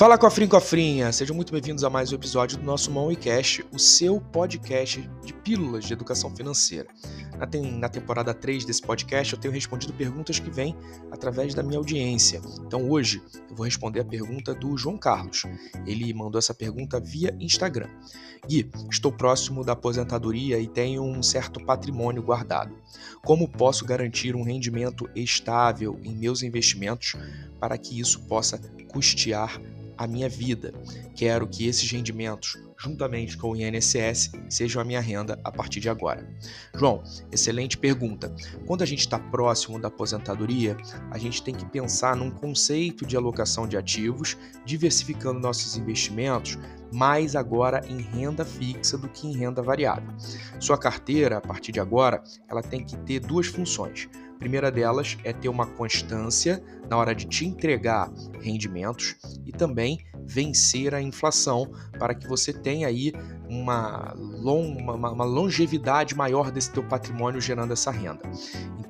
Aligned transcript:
Fala 0.00 0.16
cofrinho 0.16 0.48
cofrinha, 0.48 1.12
sejam 1.12 1.36
muito 1.36 1.52
bem-vindos 1.52 1.84
a 1.84 1.90
mais 1.90 2.10
um 2.10 2.14
episódio 2.14 2.56
do 2.56 2.64
nosso 2.64 2.90
Moneycast, 2.90 3.66
o 3.70 3.78
seu 3.78 4.18
podcast 4.18 5.06
de 5.22 5.34
pílulas 5.34 5.84
de 5.84 5.92
educação 5.92 6.34
financeira. 6.34 6.88
Na, 7.36 7.46
tem, 7.46 7.70
na 7.70 7.86
temporada 7.86 8.32
3 8.32 8.64
desse 8.64 8.80
podcast 8.80 9.34
eu 9.34 9.38
tenho 9.38 9.52
respondido 9.52 9.92
perguntas 9.92 10.38
que 10.38 10.48
vêm 10.48 10.74
através 11.10 11.52
da 11.52 11.62
minha 11.62 11.76
audiência. 11.76 12.40
Então 12.66 12.88
hoje 12.88 13.22
eu 13.50 13.54
vou 13.54 13.66
responder 13.66 14.00
a 14.00 14.04
pergunta 14.06 14.54
do 14.54 14.74
João 14.74 14.96
Carlos. 14.96 15.44
Ele 15.86 16.14
mandou 16.14 16.38
essa 16.38 16.54
pergunta 16.54 16.98
via 16.98 17.36
Instagram. 17.38 17.90
Gui, 18.48 18.70
estou 18.90 19.12
próximo 19.12 19.62
da 19.62 19.74
aposentadoria 19.74 20.58
e 20.58 20.66
tenho 20.66 21.02
um 21.02 21.22
certo 21.22 21.62
patrimônio 21.62 22.22
guardado. 22.22 22.74
Como 23.22 23.46
posso 23.46 23.84
garantir 23.84 24.34
um 24.34 24.44
rendimento 24.44 25.10
estável 25.14 26.00
em 26.02 26.14
meus 26.14 26.42
investimentos 26.42 27.16
para 27.60 27.76
que 27.76 28.00
isso 28.00 28.18
possa 28.20 28.58
custear 28.88 29.60
a 30.00 30.06
minha 30.06 30.30
vida. 30.30 30.72
Quero 31.14 31.46
que 31.46 31.68
esses 31.68 31.90
rendimentos, 31.90 32.56
juntamente 32.78 33.36
com 33.36 33.50
o 33.50 33.56
INSS, 33.56 34.32
sejam 34.48 34.80
a 34.80 34.84
minha 34.84 35.00
renda 35.00 35.38
a 35.44 35.52
partir 35.52 35.78
de 35.78 35.90
agora. 35.90 36.26
João, 36.74 37.02
excelente 37.30 37.76
pergunta. 37.76 38.34
Quando 38.66 38.80
a 38.80 38.86
gente 38.86 39.00
está 39.00 39.18
próximo 39.18 39.78
da 39.78 39.88
aposentadoria, 39.88 40.74
a 41.10 41.18
gente 41.18 41.42
tem 41.42 41.54
que 41.54 41.66
pensar 41.66 42.16
num 42.16 42.30
conceito 42.30 43.04
de 43.04 43.14
alocação 43.14 43.68
de 43.68 43.76
ativos, 43.76 44.38
diversificando 44.64 45.38
nossos 45.38 45.76
investimentos, 45.76 46.56
mais 46.90 47.36
agora 47.36 47.82
em 47.86 48.00
renda 48.00 48.42
fixa 48.42 48.96
do 48.96 49.06
que 49.06 49.26
em 49.26 49.36
renda 49.36 49.60
variável. 49.60 50.14
Sua 50.58 50.78
carteira, 50.78 51.36
a 51.36 51.40
partir 51.42 51.72
de 51.72 51.80
agora, 51.80 52.22
ela 52.48 52.62
tem 52.62 52.82
que 52.82 52.96
ter 52.96 53.20
duas 53.20 53.48
funções 53.48 54.08
primeira 54.40 54.72
delas 54.72 55.18
é 55.22 55.32
ter 55.34 55.50
uma 55.50 55.66
constância 55.66 56.62
na 56.88 56.96
hora 56.96 57.14
de 57.14 57.26
te 57.26 57.46
entregar 57.46 58.10
rendimentos 58.40 59.14
e 59.46 59.52
também 59.52 60.00
vencer 60.26 60.94
a 60.94 61.00
inflação 61.00 61.70
para 61.98 62.14
que 62.14 62.26
você 62.26 62.52
tenha 62.52 62.88
aí 62.88 63.12
uma, 63.48 64.14
long, 64.16 64.76
uma, 64.78 65.10
uma 65.12 65.24
longevidade 65.24 66.16
maior 66.16 66.50
desse 66.50 66.72
teu 66.72 66.82
patrimônio 66.82 67.40
gerando 67.40 67.72
essa 67.74 67.90
renda. 67.90 68.22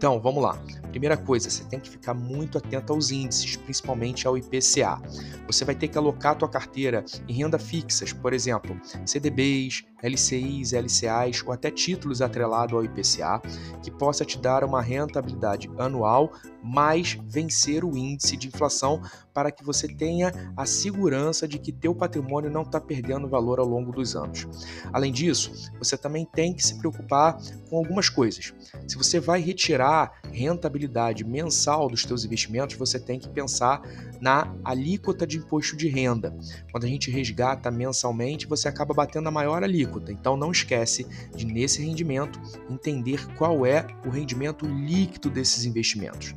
Então, 0.00 0.18
vamos 0.18 0.42
lá. 0.42 0.58
Primeira 0.88 1.14
coisa, 1.14 1.50
você 1.50 1.62
tem 1.64 1.78
que 1.78 1.90
ficar 1.90 2.14
muito 2.14 2.56
atento 2.56 2.90
aos 2.90 3.10
índices, 3.10 3.56
principalmente 3.56 4.26
ao 4.26 4.38
IPCA. 4.38 4.98
Você 5.46 5.62
vai 5.62 5.74
ter 5.74 5.88
que 5.88 5.98
alocar 5.98 6.32
a 6.32 6.34
tua 6.36 6.48
carteira 6.48 7.04
em 7.28 7.34
renda 7.34 7.58
fixas, 7.58 8.10
por 8.10 8.32
exemplo, 8.32 8.74
CDBs, 9.04 9.84
LCIs, 10.02 10.72
LCAs 10.72 11.42
ou 11.46 11.52
até 11.52 11.70
títulos 11.70 12.22
atrelados 12.22 12.74
ao 12.74 12.82
IPCA, 12.82 13.42
que 13.82 13.90
possa 13.90 14.24
te 14.24 14.38
dar 14.38 14.64
uma 14.64 14.80
rentabilidade 14.80 15.70
anual 15.78 16.32
mais 16.62 17.18
vencer 17.26 17.84
o 17.84 17.96
índice 17.96 18.36
de 18.36 18.48
inflação 18.48 19.02
para 19.32 19.50
que 19.50 19.64
você 19.64 19.86
tenha 19.86 20.32
a 20.56 20.66
segurança 20.66 21.46
de 21.46 21.58
que 21.58 21.72
teu 21.72 21.94
patrimônio 21.94 22.50
não 22.50 22.62
está 22.62 22.80
perdendo 22.80 23.28
valor 23.28 23.58
ao 23.58 23.66
longo 23.66 23.92
dos 23.92 24.16
anos. 24.16 24.46
Além 24.92 25.12
disso, 25.12 25.70
você 25.78 25.96
também 25.96 26.26
tem 26.26 26.52
que 26.52 26.64
se 26.64 26.78
preocupar 26.78 27.38
com 27.68 27.78
algumas 27.78 28.08
coisas. 28.08 28.52
Se 28.86 28.96
você 28.96 29.20
vai 29.20 29.40
retirar 29.40 29.89
rentabilidade 30.32 31.24
mensal 31.24 31.88
dos 31.88 32.04
teus 32.04 32.24
investimentos, 32.24 32.76
você 32.76 32.98
tem 32.98 33.18
que 33.18 33.28
pensar 33.28 33.82
na 34.20 34.52
alíquota 34.64 35.26
de 35.26 35.38
imposto 35.38 35.76
de 35.76 35.88
renda. 35.88 36.34
Quando 36.70 36.84
a 36.84 36.88
gente 36.88 37.10
resgata 37.10 37.70
mensalmente, 37.70 38.46
você 38.46 38.68
acaba 38.68 38.94
batendo 38.94 39.28
a 39.28 39.32
maior 39.32 39.62
alíquota. 39.62 40.12
Então 40.12 40.36
não 40.36 40.52
esquece 40.52 41.06
de 41.34 41.44
nesse 41.44 41.82
rendimento 41.82 42.40
entender 42.68 43.26
qual 43.36 43.64
é 43.64 43.86
o 44.06 44.10
rendimento 44.10 44.66
líquido 44.66 45.30
desses 45.30 45.64
investimentos. 45.64 46.34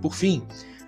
Por 0.00 0.14
fim, 0.14 0.46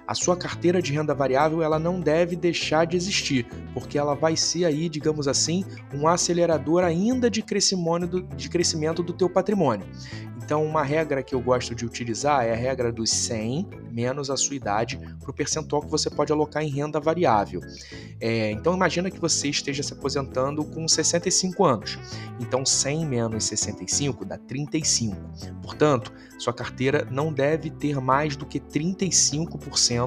a 0.08 0.14
sua 0.14 0.34
carteira 0.34 0.80
de 0.80 0.90
renda 0.90 1.14
variável 1.14 1.62
ela 1.62 1.78
não 1.78 2.00
deve 2.00 2.34
deixar 2.34 2.86
de 2.86 2.96
existir, 2.96 3.46
porque 3.74 3.98
ela 3.98 4.14
vai 4.14 4.34
ser 4.36 4.64
aí, 4.64 4.88
digamos 4.88 5.28
assim, 5.28 5.66
um 5.92 6.08
acelerador 6.08 6.82
ainda 6.82 7.30
de 7.30 7.42
crescimento 7.42 8.06
do, 8.06 8.22
de 8.22 8.48
crescimento 8.48 9.02
do 9.02 9.12
teu 9.12 9.28
patrimônio. 9.28 9.86
Então, 10.48 10.64
uma 10.64 10.82
regra 10.82 11.22
que 11.22 11.34
eu 11.34 11.42
gosto 11.42 11.74
de 11.74 11.84
utilizar 11.84 12.42
é 12.42 12.54
a 12.54 12.56
regra 12.56 12.90
dos 12.90 13.10
100 13.10 13.68
menos 13.90 14.30
a 14.30 14.36
sua 14.36 14.56
idade 14.56 14.98
para 15.20 15.30
o 15.30 15.34
percentual 15.34 15.82
que 15.82 15.90
você 15.90 16.08
pode 16.08 16.32
alocar 16.32 16.62
em 16.62 16.70
renda 16.70 16.98
variável. 16.98 17.60
É, 18.18 18.50
então, 18.52 18.74
imagina 18.74 19.10
que 19.10 19.20
você 19.20 19.48
esteja 19.48 19.82
se 19.82 19.92
aposentando 19.92 20.64
com 20.64 20.88
65 20.88 21.66
anos. 21.66 21.98
Então, 22.40 22.64
100 22.64 23.04
menos 23.04 23.44
65 23.44 24.24
dá 24.24 24.38
35. 24.38 25.16
Portanto, 25.60 26.10
sua 26.38 26.54
carteira 26.54 27.06
não 27.10 27.30
deve 27.30 27.68
ter 27.68 28.00
mais 28.00 28.34
do 28.34 28.46
que 28.46 28.58
35% 28.58 29.97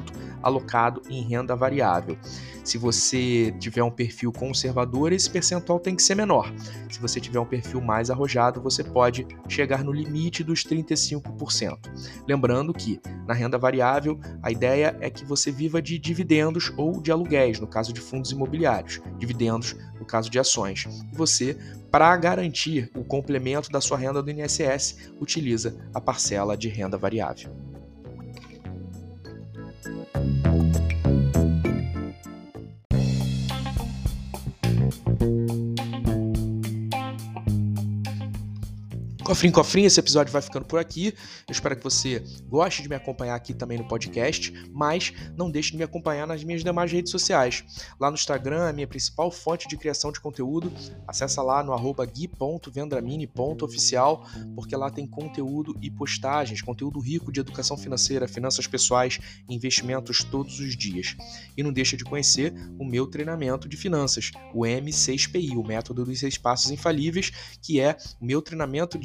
alocado 0.41 1.01
em 1.09 1.21
renda 1.23 1.55
variável. 1.55 2.17
Se 2.63 2.77
você 2.77 3.53
tiver 3.59 3.83
um 3.83 3.89
perfil 3.89 4.31
conservador, 4.31 5.11
esse 5.11 5.29
percentual 5.29 5.79
tem 5.79 5.95
que 5.95 6.03
ser 6.03 6.15
menor. 6.15 6.53
Se 6.89 6.99
você 6.99 7.19
tiver 7.19 7.39
um 7.39 7.45
perfil 7.45 7.81
mais 7.81 8.11
arrojado, 8.11 8.61
você 8.61 8.83
pode 8.83 9.25
chegar 9.47 9.83
no 9.83 9.91
limite 9.91 10.43
dos 10.43 10.63
35%. 10.63 11.79
Lembrando 12.27 12.73
que 12.73 13.01
na 13.25 13.33
renda 13.33 13.57
variável, 13.57 14.19
a 14.43 14.51
ideia 14.51 14.95
é 15.01 15.09
que 15.09 15.25
você 15.25 15.51
viva 15.51 15.81
de 15.81 15.97
dividendos 15.97 16.71
ou 16.77 17.01
de 17.01 17.11
aluguéis, 17.11 17.59
no 17.59 17.67
caso 17.67 17.91
de 17.91 17.99
fundos 17.99 18.31
imobiliários, 18.31 19.01
dividendos 19.17 19.75
no 19.99 20.05
caso 20.05 20.29
de 20.29 20.37
ações. 20.37 20.85
E 21.11 21.15
você, 21.15 21.57
para 21.89 22.15
garantir 22.17 22.91
o 22.95 23.03
complemento 23.03 23.71
da 23.71 23.81
sua 23.81 23.97
renda 23.97 24.21
do 24.21 24.29
INSS, 24.29 25.11
utiliza 25.19 25.75
a 25.93 25.99
parcela 25.99 26.55
de 26.55 26.69
renda 26.69 26.97
variável. 26.97 27.70
Cofrinho, 39.23 39.53
cofrinho, 39.53 39.85
esse 39.85 39.99
episódio 39.99 40.33
vai 40.33 40.41
ficando 40.41 40.65
por 40.65 40.79
aqui. 40.79 41.13
Eu 41.47 41.51
espero 41.51 41.75
que 41.75 41.83
você 41.83 42.23
goste 42.49 42.81
de 42.81 42.89
me 42.89 42.95
acompanhar 42.95 43.35
aqui 43.35 43.53
também 43.53 43.77
no 43.77 43.87
podcast, 43.87 44.51
mas 44.73 45.13
não 45.37 45.51
deixe 45.51 45.69
de 45.71 45.77
me 45.77 45.83
acompanhar 45.83 46.25
nas 46.25 46.43
minhas 46.43 46.63
demais 46.63 46.91
redes 46.91 47.11
sociais. 47.11 47.63
Lá 47.99 48.09
no 48.09 48.15
Instagram, 48.15 48.67
a 48.67 48.73
minha 48.73 48.87
principal 48.87 49.29
fonte 49.29 49.67
de 49.67 49.77
criação 49.77 50.11
de 50.11 50.19
conteúdo. 50.19 50.73
Acessa 51.07 51.43
lá 51.43 51.63
no 51.63 51.71
arroba 51.71 52.03
gui.vendramini.oficial, 52.03 54.25
porque 54.55 54.75
lá 54.75 54.89
tem 54.89 55.05
conteúdo 55.05 55.77
e 55.81 55.91
postagens, 55.91 56.63
conteúdo 56.63 56.99
rico 56.99 57.31
de 57.31 57.41
educação 57.41 57.77
financeira, 57.77 58.27
finanças 58.27 58.65
pessoais 58.65 59.19
investimentos 59.47 60.23
todos 60.23 60.59
os 60.59 60.75
dias. 60.75 61.15
E 61.55 61.61
não 61.61 61.71
deixa 61.71 61.95
de 61.95 62.03
conhecer 62.03 62.55
o 62.79 62.83
meu 62.83 63.05
treinamento 63.05 63.69
de 63.69 63.77
finanças, 63.77 64.31
o 64.51 64.61
M6PI, 64.61 65.55
o 65.55 65.63
método 65.63 66.05
dos 66.05 66.19
seis 66.19 66.39
passos 66.39 66.71
infalíveis, 66.71 67.31
que 67.61 67.79
é 67.79 67.95
o 68.19 68.25
meu 68.25 68.41
treinamento 68.41 68.97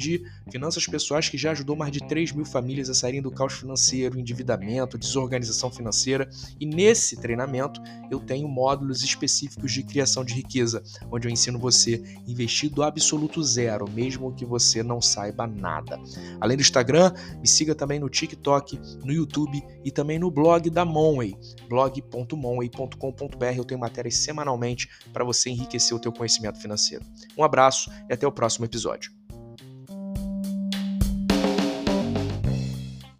finanças 0.51 0.85
pessoais 0.85 1.29
que 1.29 1.37
já 1.37 1.51
ajudou 1.51 1.75
mais 1.75 1.91
de 1.91 1.99
3 1.99 2.31
mil 2.31 2.45
famílias 2.45 2.89
a 2.89 2.93
saírem 2.93 3.21
do 3.21 3.31
caos 3.31 3.53
financeiro, 3.53 4.19
endividamento, 4.19 4.97
desorganização 4.97 5.69
financeira. 5.71 6.29
E 6.59 6.65
nesse 6.65 7.17
treinamento 7.17 7.81
eu 8.09 8.19
tenho 8.19 8.47
módulos 8.47 9.03
específicos 9.03 9.71
de 9.71 9.83
criação 9.83 10.23
de 10.23 10.33
riqueza, 10.33 10.83
onde 11.11 11.27
eu 11.27 11.31
ensino 11.31 11.59
você 11.59 12.01
a 12.25 12.31
investir 12.31 12.69
do 12.69 12.83
absoluto 12.83 13.43
zero, 13.43 13.89
mesmo 13.89 14.33
que 14.33 14.45
você 14.45 14.83
não 14.83 15.01
saiba 15.01 15.45
nada. 15.47 15.99
Além 16.39 16.57
do 16.57 16.61
Instagram, 16.61 17.11
me 17.39 17.47
siga 17.47 17.75
também 17.75 17.99
no 17.99 18.09
TikTok, 18.09 18.79
no 19.03 19.11
YouTube 19.11 19.61
e 19.83 19.91
também 19.91 20.19
no 20.19 20.31
blog 20.31 20.69
da 20.69 20.85
Monway, 20.85 21.35
blog.monway.com.br. 21.67 23.57
Eu 23.57 23.65
tenho 23.65 23.79
matérias 23.79 24.17
semanalmente 24.17 24.89
para 25.11 25.23
você 25.23 25.49
enriquecer 25.49 25.95
o 25.95 25.99
teu 25.99 26.11
conhecimento 26.11 26.59
financeiro. 26.59 27.05
Um 27.37 27.43
abraço 27.43 27.89
e 28.09 28.13
até 28.13 28.27
o 28.27 28.31
próximo 28.31 28.65
episódio. 28.65 29.16